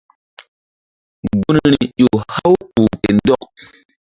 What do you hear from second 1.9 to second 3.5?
ƴo haw kpuh ke ndɔk.